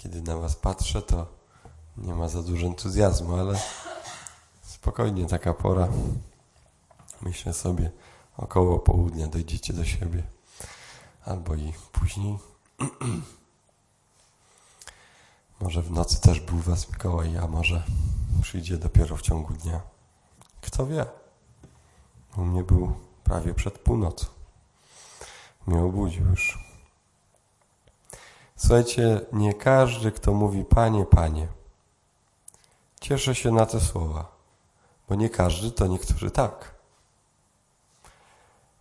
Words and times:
Kiedy 0.00 0.22
na 0.22 0.36
was 0.36 0.56
patrzę, 0.56 1.02
to 1.02 1.26
nie 1.96 2.14
ma 2.14 2.28
za 2.28 2.42
dużo 2.42 2.66
entuzjazmu, 2.66 3.36
ale 3.36 3.60
spokojnie 4.62 5.26
taka 5.26 5.54
pora. 5.54 5.88
Myślę 7.22 7.52
sobie, 7.52 7.90
około 8.36 8.78
południa 8.78 9.26
dojdziecie 9.26 9.72
do 9.72 9.84
siebie. 9.84 10.22
Albo 11.24 11.54
i 11.54 11.72
później. 11.92 12.38
może 15.60 15.82
w 15.82 15.90
nocy 15.90 16.20
też 16.20 16.40
był 16.40 16.58
was 16.58 16.88
Mikołaj, 16.88 17.36
a 17.36 17.46
może 17.46 17.82
przyjdzie 18.42 18.76
dopiero 18.76 19.16
w 19.16 19.22
ciągu 19.22 19.54
dnia. 19.54 19.80
Kto 20.60 20.86
wie? 20.86 21.06
U 22.36 22.40
mnie 22.40 22.62
był 22.62 22.92
prawie 23.24 23.54
przed 23.54 23.78
północą. 23.78 24.26
Mnie 25.66 25.82
obudził 25.82 26.26
już. 26.26 26.69
Słuchajcie, 28.60 29.20
nie 29.32 29.54
każdy, 29.54 30.12
kto 30.12 30.32
mówi 30.32 30.64
Panie, 30.64 31.04
Panie, 31.04 31.48
cieszę 33.00 33.34
się 33.34 33.50
na 33.50 33.66
te 33.66 33.80
słowa, 33.80 34.32
bo 35.08 35.14
nie 35.14 35.30
każdy, 35.30 35.70
to 35.70 35.86
niektórzy 35.86 36.30
tak. 36.30 36.74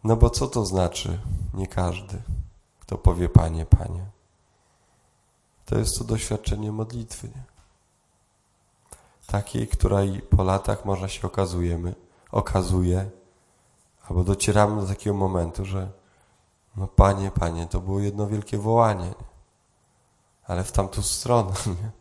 No 0.03 0.15
bo 0.15 0.29
co 0.29 0.47
to 0.47 0.65
znaczy 0.65 1.19
nie 1.53 1.67
każdy, 1.67 2.21
kto 2.79 2.97
powie 2.97 3.29
Panie, 3.29 3.65
Panie? 3.65 4.05
To 5.65 5.77
jest 5.77 5.97
to 5.97 6.03
doświadczenie 6.03 6.71
modlitwy, 6.71 7.27
nie? 7.27 7.43
Takiej, 9.27 9.67
której 9.67 10.21
po 10.21 10.43
latach 10.43 10.85
można 10.85 11.07
się 11.07 11.27
okazujemy, 11.27 11.95
okazuje, 12.31 13.09
albo 14.09 14.23
docieramy 14.23 14.81
do 14.81 14.87
takiego 14.87 15.15
momentu, 15.15 15.65
że 15.65 15.91
no 16.75 16.87
Panie, 16.87 17.31
Panie, 17.31 17.67
to 17.67 17.79
było 17.79 17.99
jedno 17.99 18.27
wielkie 18.27 18.57
wołanie. 18.57 19.05
Nie? 19.05 19.38
Ale 20.49 20.63
w 20.63 20.71
tamtą 20.71 21.01
stronę. 21.01 21.53
Nie? 21.81 21.91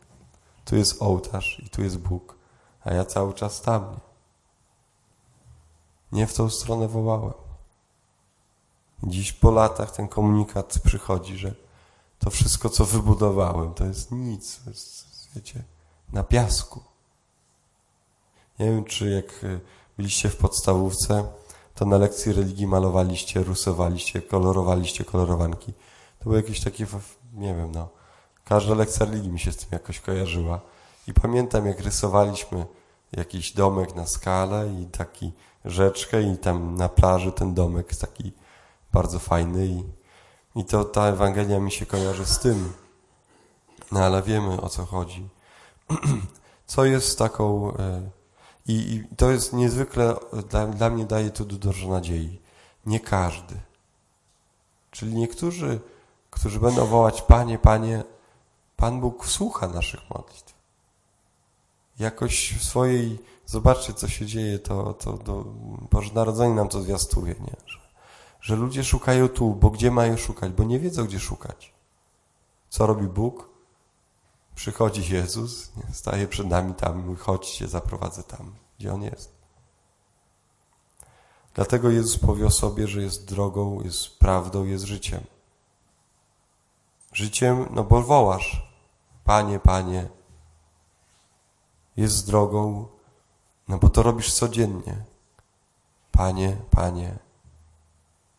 Tu 0.64 0.76
jest 0.76 1.02
ołtarz 1.02 1.62
i 1.66 1.70
tu 1.70 1.82
jest 1.82 1.98
Bóg, 1.98 2.36
a 2.84 2.94
ja 2.94 3.04
cały 3.04 3.34
czas 3.34 3.62
tam. 3.62 4.00
Nie, 6.12 6.20
nie 6.20 6.26
w 6.26 6.34
tą 6.34 6.50
stronę 6.50 6.88
wołałem. 6.88 7.32
Dziś 9.02 9.32
po 9.32 9.50
latach 9.50 9.90
ten 9.90 10.08
komunikat 10.08 10.78
przychodzi, 10.84 11.36
że 11.36 11.54
to 12.18 12.30
wszystko, 12.30 12.68
co 12.68 12.84
wybudowałem, 12.84 13.74
to 13.74 13.84
jest 13.84 14.10
nic. 14.10 14.60
To 14.64 14.70
jest, 14.70 15.06
wiecie, 15.34 15.64
na 16.12 16.22
piasku. 16.22 16.82
Nie 18.58 18.66
wiem, 18.66 18.84
czy 18.84 19.10
jak 19.10 19.44
y, 19.44 19.60
byliście 19.96 20.28
w 20.28 20.36
podstawówce, 20.36 21.24
to 21.74 21.84
na 21.84 21.96
lekcji 21.96 22.32
religii 22.32 22.66
malowaliście, 22.66 23.42
rysowaliście, 23.42 24.22
kolorowaliście 24.22 25.04
kolorowanki. 25.04 25.72
To 26.18 26.24
były 26.24 26.36
jakieś 26.36 26.60
takie, 26.60 26.86
nie 27.32 27.54
wiem, 27.54 27.72
no, 27.72 27.97
Każda 28.48 28.74
lekcja 28.74 29.06
religii 29.06 29.30
mi 29.30 29.40
się 29.40 29.52
z 29.52 29.56
tym 29.56 29.68
jakoś 29.72 30.00
kojarzyła. 30.00 30.60
I 31.06 31.14
pamiętam, 31.14 31.66
jak 31.66 31.80
rysowaliśmy 31.80 32.66
jakiś 33.12 33.52
domek 33.52 33.94
na 33.94 34.06
skalę 34.06 34.68
i 34.68 34.86
taki 34.86 35.32
rzeczkę 35.64 36.22
i 36.22 36.38
tam 36.38 36.74
na 36.74 36.88
plaży 36.88 37.32
ten 37.32 37.54
domek 37.54 37.96
taki 37.96 38.32
bardzo 38.92 39.18
fajny 39.18 39.66
i, 39.66 39.84
i 40.56 40.64
to 40.64 40.84
ta 40.84 41.06
Ewangelia 41.06 41.60
mi 41.60 41.70
się 41.70 41.86
kojarzy 41.86 42.26
z 42.26 42.38
tym. 42.38 42.72
No 43.92 44.00
ale 44.00 44.22
wiemy 44.22 44.60
o 44.60 44.68
co 44.68 44.84
chodzi. 44.84 45.28
co 46.66 46.84
jest 46.84 47.18
taką... 47.18 47.76
E, 47.76 48.10
I, 48.66 48.72
I, 48.72 49.16
to 49.16 49.30
jest 49.30 49.52
niezwykle, 49.52 50.14
dla, 50.50 50.66
dla 50.66 50.90
mnie 50.90 51.04
daje 51.04 51.30
to 51.30 51.44
dużo 51.44 51.88
nadziei. 51.88 52.40
Nie 52.86 53.00
każdy. 53.00 53.54
Czyli 54.90 55.14
niektórzy, 55.14 55.80
którzy 56.30 56.60
będą 56.60 56.86
wołać 56.86 57.22
Panie, 57.22 57.58
Panie, 57.58 58.04
Pan 58.78 59.00
Bóg 59.00 59.26
słucha 59.26 59.68
naszych 59.68 60.10
modlitw. 60.10 60.54
Jakoś 61.98 62.54
w 62.58 62.64
swojej, 62.64 63.18
zobaczcie 63.46 63.94
co 63.94 64.08
się 64.08 64.26
dzieje, 64.26 64.58
to, 64.58 64.94
to, 64.94 65.18
to 65.18 65.44
Boże 65.90 66.14
Narodzenie 66.14 66.54
nam 66.54 66.68
to 66.68 66.82
zwiastuje, 66.82 67.34
nie? 67.34 67.56
Że, 67.66 67.78
że 68.40 68.56
ludzie 68.56 68.84
szukają 68.84 69.28
tu, 69.28 69.54
bo 69.54 69.70
gdzie 69.70 69.90
mają 69.90 70.16
szukać? 70.16 70.52
Bo 70.52 70.64
nie 70.64 70.78
wiedzą, 70.78 71.04
gdzie 71.04 71.20
szukać. 71.20 71.74
Co 72.68 72.86
robi 72.86 73.06
Bóg? 73.06 73.48
Przychodzi 74.54 75.14
Jezus, 75.14 75.76
nie? 75.76 75.94
staje 75.94 76.28
przed 76.28 76.46
nami 76.46 76.74
tam, 76.74 77.06
mówi, 77.06 77.20
chodźcie, 77.20 77.68
zaprowadzę 77.68 78.22
tam, 78.22 78.54
gdzie 78.78 78.94
On 78.94 79.02
jest. 79.02 79.32
Dlatego 81.54 81.90
Jezus 81.90 82.18
powie 82.18 82.46
o 82.46 82.50
sobie, 82.50 82.88
że 82.88 83.02
jest 83.02 83.28
drogą, 83.28 83.82
jest 83.82 84.18
prawdą, 84.18 84.64
jest 84.64 84.84
życiem. 84.84 85.20
Życiem, 87.12 87.66
no 87.70 87.84
bo 87.84 88.02
wołasz, 88.02 88.67
Panie, 89.28 89.60
Panie, 89.60 90.08
jest 91.96 92.26
drogą, 92.26 92.86
no 93.68 93.78
bo 93.78 93.88
to 93.88 94.02
robisz 94.02 94.32
codziennie. 94.32 95.04
Panie, 96.12 96.56
Panie, 96.70 97.18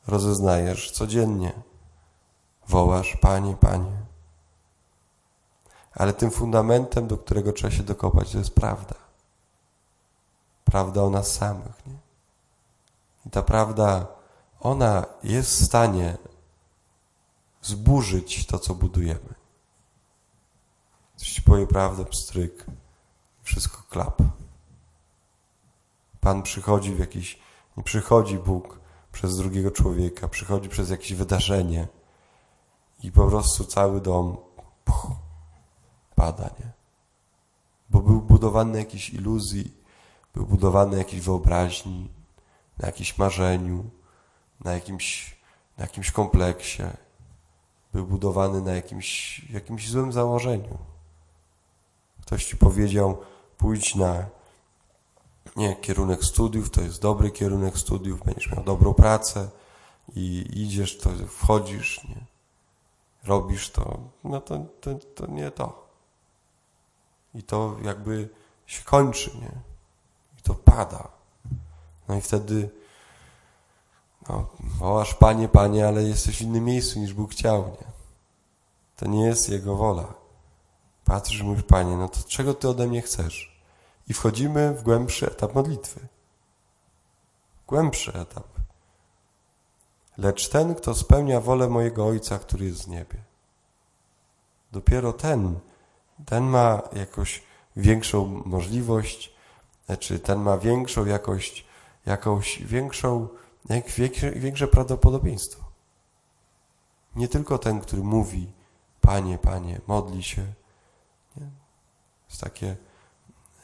rozeznajesz 0.07 0.91
codziennie. 0.91 1.53
Wołasz, 2.67 3.17
Panie, 3.17 3.55
Panie. 3.55 3.97
Ale 5.95 6.13
tym 6.13 6.31
fundamentem, 6.31 7.07
do 7.07 7.17
którego 7.17 7.53
trzeba 7.53 7.71
się 7.71 7.83
dokopać, 7.83 8.31
to 8.31 8.37
jest 8.37 8.55
prawda. 8.55 8.95
Prawda 10.65 11.03
o 11.03 11.09
nas 11.09 11.31
samych. 11.31 11.85
Nie? 11.85 11.97
I 13.25 13.29
ta 13.29 13.41
prawda, 13.41 14.07
ona 14.59 15.05
jest 15.23 15.51
w 15.51 15.65
stanie 15.65 16.17
zburzyć 17.61 18.45
to, 18.45 18.59
co 18.59 18.75
budujemy. 18.75 19.38
Coś 21.19 21.29
ci 21.29 21.41
powie 21.41 21.67
prawdę, 21.67 22.05
pstryk, 22.05 22.65
wszystko 23.41 23.83
klap. 23.89 24.21
Pan 26.21 26.43
przychodzi 26.43 26.95
w 26.95 26.99
jakiś, 26.99 27.39
nie 27.77 27.83
przychodzi 27.83 28.37
Bóg 28.37 28.79
przez 29.11 29.37
drugiego 29.37 29.71
człowieka, 29.71 30.27
przychodzi 30.27 30.69
przez 30.69 30.89
jakieś 30.89 31.13
wydarzenie 31.13 31.87
i 33.03 33.11
po 33.11 33.27
prostu 33.27 33.65
cały 33.65 34.01
dom 34.01 34.37
puch, 34.85 35.07
pada, 36.15 36.49
nie? 36.59 36.71
Bo 37.89 37.99
był 38.01 38.21
budowany 38.21 38.71
na 38.71 38.79
jakiejś 38.79 39.09
iluzji, 39.09 39.73
był 40.33 40.45
budowany 40.45 40.91
na 40.91 40.97
jakiejś 40.97 41.21
wyobraźni, 41.21 42.09
na 42.77 42.87
jakimś 42.87 43.17
marzeniu, 43.17 43.89
na 44.59 44.73
jakimś, 44.73 45.37
na 45.77 45.83
jakimś 45.83 46.11
kompleksie. 46.11 46.83
Był 47.93 48.05
budowany 48.05 48.61
na 48.61 48.73
jakimś, 48.73 49.39
jakimś 49.49 49.89
złym 49.89 50.11
założeniu. 50.11 50.77
Ktoś 52.29 52.45
ci 52.45 52.57
powiedział, 52.57 53.17
pójdź 53.57 53.95
na 53.95 54.25
nie, 55.55 55.75
kierunek 55.75 56.23
studiów, 56.23 56.69
to 56.69 56.81
jest 56.81 57.01
dobry 57.01 57.31
kierunek 57.31 57.77
studiów, 57.77 58.23
będziesz 58.25 58.51
miał 58.51 58.63
dobrą 58.63 58.93
pracę 58.93 59.49
i 60.15 60.45
idziesz, 60.53 60.97
to 60.97 61.09
wchodzisz, 61.27 62.03
nie? 62.03 62.25
robisz 63.23 63.69
to, 63.69 63.99
no 64.23 64.41
to, 64.41 64.65
to, 64.81 64.95
to 65.15 65.27
nie 65.27 65.51
to. 65.51 65.87
I 67.35 67.43
to 67.43 67.75
jakby 67.83 68.29
się 68.65 68.83
kończy, 68.83 69.31
nie? 69.41 69.51
I 70.39 70.41
to 70.41 70.55
pada. 70.55 71.07
No 72.07 72.15
i 72.15 72.21
wtedy 72.21 72.69
no, 74.29 74.47
wołasz 74.59 75.13
Panie, 75.13 75.47
Panie, 75.47 75.87
ale 75.87 76.03
jesteś 76.03 76.37
w 76.37 76.41
innym 76.41 76.65
miejscu 76.65 76.99
niż 76.99 77.13
Bóg 77.13 77.31
chciał, 77.31 77.63
nie? 77.63 77.87
To 78.95 79.07
nie 79.07 79.25
jest 79.25 79.49
Jego 79.49 79.75
wola. 79.75 80.18
Patrzysz, 81.09 81.41
mówisz, 81.41 81.63
Panie, 81.63 81.97
no 81.97 82.09
to 82.09 82.19
czego 82.27 82.53
Ty 82.53 82.69
ode 82.69 82.87
mnie 82.87 83.01
chcesz? 83.01 83.61
I 84.07 84.13
wchodzimy 84.13 84.73
w 84.73 84.83
głębszy 84.83 85.27
etap 85.27 85.55
modlitwy. 85.55 85.99
Głębszy 87.67 88.13
etap. 88.13 88.47
Lecz 90.17 90.49
ten, 90.49 90.75
kto 90.75 90.95
spełnia 90.95 91.41
wolę 91.41 91.69
mojego 91.69 92.07
Ojca, 92.07 92.39
który 92.39 92.65
jest 92.65 92.83
w 92.83 92.87
niebie. 92.87 93.23
Dopiero 94.71 95.13
ten, 95.13 95.59
ten 96.25 96.43
ma 96.43 96.81
jakoś 96.93 97.43
większą 97.75 98.41
możliwość, 98.45 99.33
znaczy 99.85 100.19
ten 100.19 100.39
ma 100.39 100.57
większą 100.57 101.05
jakość, 101.05 101.65
jakąś 102.05 102.63
większą, 102.63 103.27
jak 103.69 103.89
większe, 103.89 104.31
większe 104.31 104.67
prawdopodobieństwo. 104.67 105.63
Nie 107.15 107.27
tylko 107.27 107.57
ten, 107.57 107.79
który 107.81 108.03
mówi, 108.03 108.51
Panie, 109.01 109.37
Panie, 109.37 109.81
modli 109.87 110.23
się, 110.23 110.45
jest 112.29 112.41
takie 112.41 112.77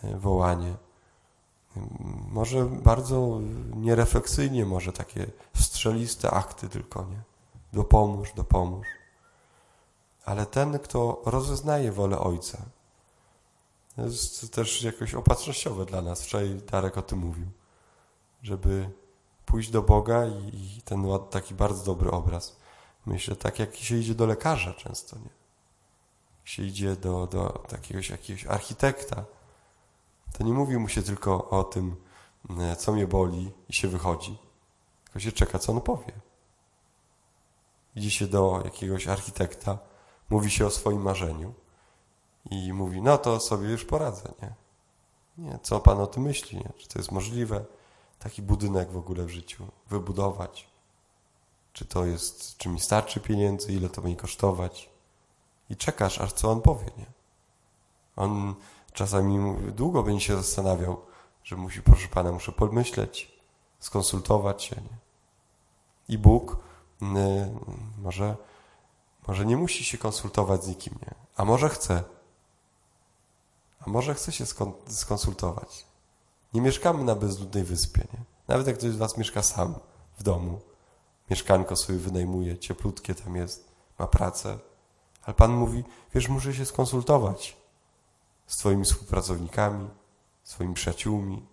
e, 0.03 0.17
wołanie. 0.17 0.75
Może 2.31 2.65
bardzo 2.65 3.39
nierefleksyjnie, 3.75 4.65
może 4.65 4.93
takie 4.93 5.27
strzeliste 5.55 6.31
akty 6.31 6.69
tylko, 6.69 7.05
nie? 7.05 7.21
Dopomóż, 7.73 8.33
dopomóż. 8.33 8.87
Ale 10.25 10.45
ten, 10.45 10.79
kto 10.79 11.21
rozeznaje 11.25 11.91
wolę 11.91 12.19
Ojca, 12.19 12.57
jest 13.97 14.53
też 14.53 14.83
jakoś 14.83 15.13
opatrznościowe 15.13 15.85
dla 15.85 16.01
nas. 16.01 16.23
Wczoraj 16.23 16.61
Darek 16.71 16.97
o 16.97 17.01
tym 17.01 17.19
mówił. 17.19 17.47
Żeby 18.43 18.89
pójść 19.45 19.69
do 19.69 19.81
Boga 19.81 20.25
i, 20.25 20.77
i 20.77 20.81
ten 20.81 21.05
taki 21.29 21.53
bardzo 21.53 21.83
dobry 21.83 22.11
obraz. 22.11 22.55
Myślę, 23.05 23.35
tak 23.35 23.59
jak 23.59 23.75
się 23.75 23.95
idzie 23.95 24.15
do 24.15 24.25
lekarza 24.25 24.73
często, 24.73 25.15
nie? 25.15 25.44
Się 26.45 26.63
idzie 26.63 26.95
do, 26.95 27.27
do 27.27 27.49
takiego 27.49 27.99
jakiegoś 28.09 28.45
architekta, 28.45 29.25
to 30.37 30.43
nie 30.43 30.53
mówi 30.53 30.77
mu 30.77 30.89
się 30.89 31.01
tylko 31.01 31.49
o 31.49 31.63
tym, 31.63 31.95
e, 32.59 32.75
co 32.75 32.91
mnie 32.91 33.07
boli 33.07 33.51
i 33.69 33.73
się 33.73 33.87
wychodzi, 33.87 34.37
tylko 35.03 35.19
się 35.19 35.31
czeka, 35.31 35.59
co 35.59 35.71
on 35.71 35.81
powie. 35.81 36.13
Idzie 37.95 38.11
się 38.11 38.27
do 38.27 38.61
jakiegoś 38.65 39.07
architekta, 39.07 39.77
mówi 40.29 40.51
się 40.51 40.65
o 40.65 40.69
swoim 40.69 41.01
marzeniu 41.01 41.53
i 42.51 42.73
mówi, 42.73 43.01
no 43.01 43.17
to 43.17 43.39
sobie 43.39 43.69
już 43.69 43.85
poradzę, 43.85 44.33
nie? 44.41 44.53
Nie, 45.37 45.59
co 45.61 45.79
pan 45.79 45.99
o 45.99 46.07
tym 46.07 46.23
myśli, 46.23 46.57
nie? 46.57 46.69
Czy 46.77 46.87
to 46.87 46.99
jest 46.99 47.11
możliwe, 47.11 47.65
taki 48.19 48.41
budynek 48.41 48.91
w 48.91 48.97
ogóle 48.97 49.25
w 49.25 49.29
życiu 49.29 49.67
wybudować? 49.89 50.67
Czy 51.73 51.85
to 51.85 52.05
jest, 52.05 52.57
czy 52.57 52.69
mi 52.69 52.79
starczy 52.79 53.19
pieniędzy, 53.19 53.73
ile 53.73 53.89
to 53.89 54.01
będzie 54.01 54.17
kosztować? 54.17 54.94
I 55.69 55.75
czekasz, 55.75 56.21
aż 56.21 56.33
co 56.33 56.51
on 56.51 56.61
powie, 56.61 56.91
nie? 56.97 57.05
On 58.15 58.55
czasami 58.93 59.55
długo 59.71 60.03
będzie 60.03 60.25
się 60.25 60.35
zastanawiał, 60.35 61.01
że 61.43 61.55
musi, 61.55 61.81
proszę 61.81 62.07
pana, 62.07 62.31
muszę 62.31 62.51
pomyśleć, 62.51 63.39
skonsultować 63.79 64.63
się, 64.63 64.75
nie? 64.75 64.97
I 66.09 66.17
Bóg 66.17 66.57
y, 67.01 67.05
może, 68.03 68.35
może 69.27 69.45
nie 69.45 69.57
musi 69.57 69.83
się 69.83 69.97
konsultować 69.97 70.63
z 70.63 70.67
nikim, 70.67 70.93
nie? 71.01 71.13
A 71.35 71.45
może 71.45 71.69
chce. 71.69 72.03
A 73.79 73.89
może 73.89 74.15
chce 74.15 74.31
się 74.31 74.45
skonsultować. 74.87 75.85
Nie 76.53 76.61
mieszkamy 76.61 77.03
na 77.03 77.15
bezludnej 77.15 77.63
wyspie, 77.63 78.07
nie? 78.13 78.19
Nawet 78.47 78.67
jak 78.67 78.77
ktoś 78.77 78.91
z 78.91 78.97
was 78.97 79.17
mieszka 79.17 79.41
sam 79.43 79.75
w 80.17 80.23
domu, 80.23 80.61
mieszkanko 81.29 81.75
sobie 81.75 81.99
wynajmuje, 81.99 82.57
cieplutkie 82.57 83.15
tam 83.15 83.35
jest, 83.35 83.71
ma 83.99 84.07
pracę, 84.07 84.59
ale 85.25 85.33
Pan 85.33 85.51
mówi, 85.51 85.83
wiesz, 86.13 86.29
muszę 86.29 86.53
się 86.53 86.65
skonsultować 86.65 87.57
z 88.47 88.57
Twoimi 88.57 88.83
współpracownikami, 88.83 89.89
swoimi 90.43 90.73
przyjaciółmi, 90.73 91.45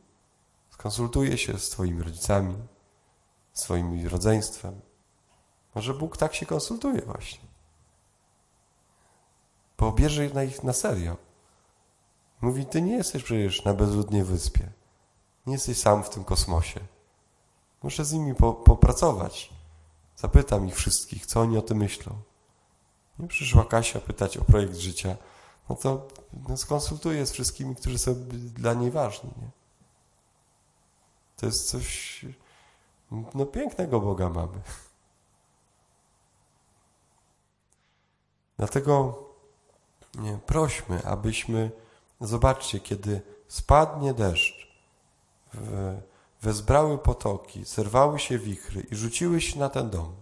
skonsultuję 0.71 1.39
się 1.39 1.59
z 1.59 1.71
Twoimi 1.71 2.03
rodzicami, 2.03 2.55
z 3.53 3.63
Twoim 3.63 4.09
rodzeństwem. 4.09 4.81
Może 5.75 5.95
Bóg 5.95 6.17
tak 6.17 6.35
się 6.35 6.47
konsultuje 6.47 7.03
właśnie. 7.03 7.49
Bo 9.79 9.93
bierze 9.93 10.29
na 10.29 10.43
ich 10.43 10.63
na 10.63 10.73
serio. 10.73 11.17
Mówi, 12.41 12.67
Ty 12.67 12.83
nie 12.83 12.97
jesteś 12.97 13.23
przecież 13.23 13.65
na 13.65 13.75
bezludnej 13.75 14.23
wyspie. 14.25 14.73
Nie 15.47 15.53
jesteś 15.53 15.79
sam 15.79 16.05
w 16.05 16.11
tym 16.11 16.25
kosmosie. 16.25 16.81
Muszę 17.83 18.05
z 18.05 18.13
nimi 18.13 18.35
po, 18.35 18.53
popracować. 18.53 19.51
Zapytam 20.17 20.67
ich 20.69 20.75
wszystkich, 20.75 21.27
co 21.27 21.41
oni 21.41 21.59
o 21.59 21.63
tym 21.63 21.79
myślą. 21.79 22.13
Nie 23.23 23.29
przyszła 23.29 23.65
Kasia 23.65 24.01
pytać 24.01 24.37
o 24.37 24.45
projekt 24.45 24.77
życia. 24.77 25.17
No 25.69 25.77
to 25.77 26.09
no, 26.49 26.57
skonsultuję 26.57 27.27
z 27.27 27.33
wszystkimi, 27.33 27.77
którzy 27.77 27.99
są 27.99 28.15
dla 28.55 28.75
niej 28.75 28.91
ważni. 28.91 29.31
Nie? 29.43 29.51
To 31.37 31.47
jest 31.47 31.71
coś, 31.71 32.27
no 33.35 33.47
pięknego 33.47 34.01
Boga 34.01 34.29
mamy. 34.29 34.61
Dlatego 38.57 39.19
nie, 40.15 40.39
prośmy, 40.47 41.05
abyśmy, 41.05 41.71
zobaczcie, 42.21 42.81
kiedy 42.81 43.21
spadnie 43.49 44.15
deszcz, 44.15 44.75
wezbrały 46.43 46.99
potoki, 46.99 47.65
zerwały 47.65 48.19
się 48.19 48.39
wichry 48.39 48.81
i 48.81 48.97
rzuciły 48.97 49.41
się 49.41 49.59
na 49.59 49.69
ten 49.69 49.91
dom. 49.91 50.22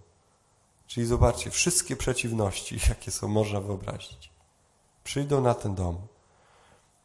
Czyli 0.91 1.07
zobaczcie, 1.07 1.51
wszystkie 1.51 1.97
przeciwności, 1.97 2.79
jakie 2.89 3.11
są 3.11 3.29
można 3.29 3.61
wyobrazić, 3.61 4.31
przyjdą 5.05 5.41
na 5.41 5.55
ten 5.55 5.75
dom, 5.75 5.99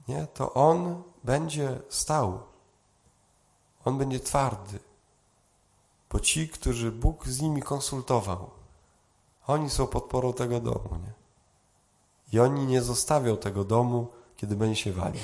nie? 0.07 0.27
to 0.33 0.53
on 0.53 1.03
będzie 1.23 1.79
stał. 1.89 2.39
On 3.85 3.97
będzie 3.97 4.19
twardy. 4.19 4.79
Bo 6.11 6.19
ci, 6.19 6.49
którzy 6.49 6.91
Bóg 6.91 7.27
z 7.27 7.41
nimi 7.41 7.61
konsultował, 7.61 8.49
oni 9.47 9.69
są 9.69 9.87
podporą 9.87 10.33
tego 10.33 10.59
domu. 10.59 10.89
Nie? 10.91 11.13
I 12.33 12.39
oni 12.39 12.65
nie 12.65 12.81
zostawią 12.81 13.37
tego 13.37 13.63
domu, 13.63 14.07
kiedy 14.37 14.55
będzie 14.55 14.81
się 14.81 14.93
walił. 14.93 15.23